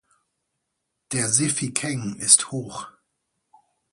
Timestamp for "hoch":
2.49-2.87